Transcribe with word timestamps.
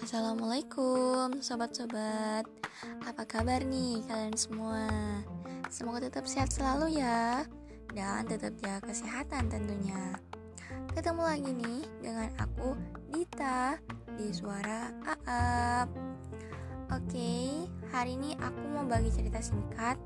Assalamualaikum 0.00 1.44
sobat-sobat. 1.44 2.48
Apa 3.04 3.22
kabar 3.28 3.60
nih 3.60 4.00
kalian 4.08 4.32
semua? 4.32 4.88
Semoga 5.68 6.08
tetap 6.08 6.24
sehat 6.24 6.48
selalu 6.48 6.96
ya 6.96 7.44
Dan 7.92 8.24
tetap 8.24 8.56
jaga 8.64 8.80
kesehatan 8.80 9.52
tentunya. 9.52 10.16
Ketemu 10.96 11.20
lagi 11.20 11.52
nih 11.52 11.84
dengan 12.00 12.32
aku 12.40 12.80
Dita 13.12 13.76
Di 14.16 14.32
suara 14.32 14.88
Aap. 15.04 15.92
Oke, 16.96 17.68
hari 17.92 18.16
ini 18.16 18.40
aku 18.40 18.72
mau 18.72 18.88
bagi 18.88 19.12
cerita 19.12 19.44
singkat 19.44 20.00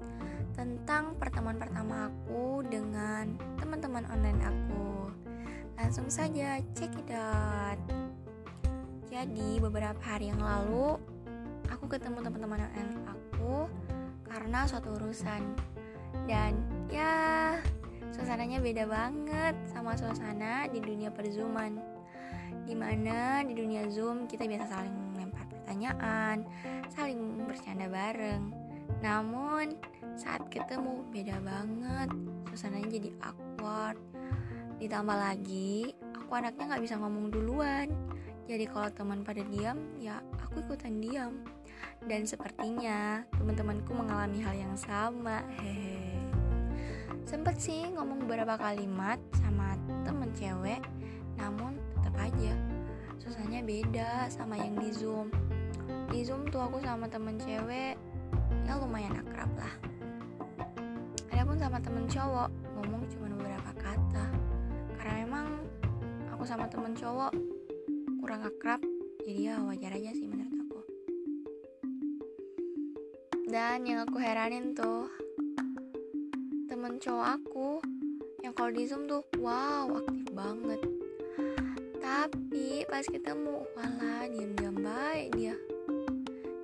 Tentang 0.59 1.15
pertemuan 1.23 1.55
pertama 1.55 2.11
aku 2.11 2.67
dengan 2.67 3.39
teman-teman 3.63 4.11
online 4.11 4.43
aku. 4.43 5.07
Langsung 5.79 6.11
saja 6.11 6.59
check 6.75 6.91
it 6.99 7.15
out 7.15 8.04
jadi 9.15 9.63
beberapa 9.63 10.03
hari 10.03 10.35
yang 10.35 10.43
lalu 10.43 10.99
aku 11.71 11.87
ketemu 11.87 12.19
teman-teman 12.19 12.67
aku 13.07 13.71
karena 14.27 14.67
suatu 14.67 14.91
urusan. 14.99 15.55
Dan 16.27 16.59
ya 16.91 17.55
suasananya 18.11 18.59
beda 18.59 18.91
banget 18.91 19.55
sama 19.71 19.95
suasana 19.95 20.67
di 20.67 20.83
dunia 20.83 21.15
perzuman 21.15 21.79
di 22.67 22.75
mana 22.75 23.47
di 23.47 23.55
dunia 23.55 23.87
zoom 23.87 24.27
kita 24.27 24.51
biasa 24.51 24.83
saling 24.83 24.97
lempar 25.15 25.47
pertanyaan 25.47 26.43
saling 26.91 27.47
bercanda 27.47 27.87
bareng. 27.87 28.51
Namun 28.99 29.79
saat 30.19 30.43
ketemu 30.51 31.07
beda 31.15 31.39
banget. 31.39 32.11
Suasananya 32.51 32.91
jadi 32.91 33.11
awkward. 33.23 33.99
Ditambah 34.83 35.15
lagi 35.15 35.95
aku 36.19 36.35
anaknya 36.35 36.75
nggak 36.75 36.83
bisa 36.83 36.99
ngomong 36.99 37.31
duluan 37.31 38.14
jadi 38.45 38.69
kalau 38.69 38.89
teman 38.93 39.25
pada 39.25 39.41
diam, 39.49 39.81
ya 39.97 40.21
aku 40.41 40.61
ikutan 40.61 41.01
diam. 41.01 41.33
Dan 42.05 42.29
sepertinya 42.29 43.25
teman-temanku 43.33 43.97
mengalami 43.97 44.45
hal 44.45 44.53
yang 44.53 44.77
sama. 44.77 45.41
Hehe. 45.57 46.13
Sempet 47.25 47.57
sih 47.57 47.89
ngomong 47.97 48.29
beberapa 48.29 48.61
kalimat 48.61 49.17
sama 49.41 49.75
temen 50.05 50.29
cewek, 50.37 50.85
namun 51.41 51.81
tetap 51.97 52.15
aja 52.21 52.53
susahnya 53.25 53.65
beda 53.65 54.29
sama 54.29 54.61
yang 54.61 54.77
di 54.77 54.93
Zoom. 54.93 55.33
Di 56.13 56.21
Zoom 56.21 56.45
tuh 56.53 56.61
aku 56.61 56.85
sama 56.85 57.09
temen 57.09 57.41
cewek 57.41 57.97
ya 58.69 58.77
lumayan 58.77 59.17
akrab 59.17 59.49
lah. 59.57 59.75
Adapun 61.33 61.57
sama 61.57 61.81
temen 61.81 62.05
cowok 62.05 62.49
ngomong 62.77 63.03
cuma 63.09 63.27
beberapa 63.33 63.73
kata. 63.81 64.27
Karena 65.01 65.15
memang 65.25 65.47
aku 66.29 66.45
sama 66.45 66.69
temen 66.69 66.93
cowok 66.93 67.33
kurang 68.25 68.41
akrab 68.41 68.81
jadi 69.29 69.53
ya 69.53 69.55
wajar 69.69 69.93
aja 69.93 70.17
sih 70.17 70.25
menurut 70.25 70.57
aku. 70.65 70.81
Dan 73.53 73.85
yang 73.85 74.09
aku 74.09 74.17
heranin 74.17 74.73
tuh 74.73 75.13
temen 76.65 76.97
cowok 76.97 77.29
aku 77.37 77.85
yang 78.41 78.57
kalau 78.57 78.73
di 78.73 78.89
zoom 78.89 79.05
tuh 79.05 79.21
wow 79.37 79.93
aktif 80.01 80.25
banget. 80.33 80.81
Tapi 82.01 82.89
pas 82.89 83.05
ketemu 83.05 83.61
wala 83.77 84.25
diam-diam 84.33 84.73
baik 84.81 85.29
dia. 85.37 85.57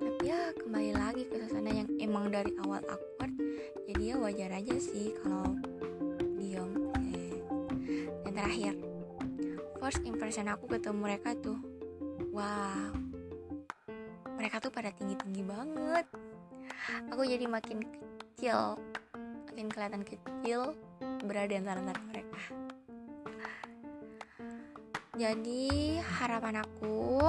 Tapi 0.01 0.25
ya 0.25 0.49
kembali 0.57 0.97
lagi 0.97 1.29
ke 1.29 1.45
suasana 1.45 1.85
yang 1.85 1.89
emang 2.01 2.33
dari 2.33 2.57
awal 2.65 2.81
awkward 2.89 3.37
jadi 3.85 4.01
ya 4.01 4.15
wajar 4.17 4.49
aja 4.49 4.75
sih 4.81 5.13
kalau 5.21 5.53
diam. 6.41 6.73
Eh. 7.13 7.37
dan 8.25 8.33
terakhir 8.33 8.90
first 9.81 10.05
impression 10.05 10.45
aku 10.45 10.69
ketemu 10.69 11.01
mereka 11.01 11.33
tuh 11.33 11.57
wow 12.29 12.93
mereka 14.41 14.57
tuh 14.57 14.73
pada 14.73 14.89
tinggi-tinggi 14.89 15.45
banget. 15.45 16.09
Aku 17.13 17.21
jadi 17.21 17.45
makin 17.45 17.85
kecil 17.85 18.73
makin 19.45 19.69
kelihatan 19.69 20.01
kecil 20.01 20.73
berada 21.21 21.53
antara 21.53 21.77
antara 21.77 22.01
mereka. 22.09 22.41
Jadi 25.13 26.01
harapan 26.01 26.65
aku 26.65 27.21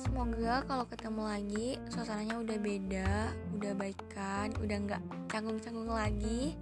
semoga 0.00 0.64
kalau 0.64 0.88
ketemu 0.88 1.22
lagi 1.28 1.68
suasananya 1.92 2.40
udah 2.40 2.56
beda 2.56 3.12
udah 3.60 3.72
baikan 3.76 4.56
udah 4.64 4.76
nggak 4.80 5.02
canggung-canggung 5.28 5.92
lagi 5.92 6.56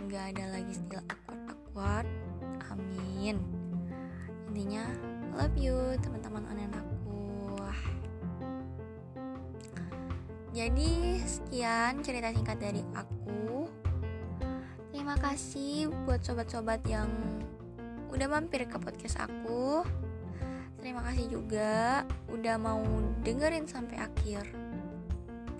nggak 0.00 0.32
ada 0.32 0.44
lagi 0.56 0.72
still 0.76 1.04
awkward 1.08 1.40
awkward 1.48 2.08
amin 2.72 3.55
intinya 4.56 4.88
love 5.36 5.52
you 5.60 5.76
teman-teman 6.00 6.40
online 6.48 6.72
aku. 6.72 7.20
Jadi 10.56 11.20
sekian 11.28 12.00
cerita 12.00 12.32
singkat 12.32 12.56
dari 12.56 12.80
aku. 12.96 13.68
Terima 14.96 15.12
kasih 15.20 15.92
buat 16.08 16.24
sobat-sobat 16.24 16.80
yang 16.88 17.12
udah 18.08 18.24
mampir 18.32 18.64
ke 18.64 18.80
podcast 18.80 19.20
aku. 19.28 19.84
Terima 20.80 21.04
kasih 21.04 21.36
juga 21.36 22.08
udah 22.32 22.56
mau 22.56 22.80
dengerin 23.20 23.68
sampai 23.68 24.00
akhir. 24.00 24.48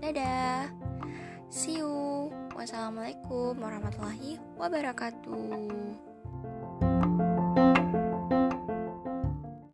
Dadah. 0.01 0.73
See 1.53 1.85
you. 1.85 2.33
Wassalamualaikum 2.57 3.61
warahmatullahi 3.61 4.41
wabarakatuh 4.57 6.06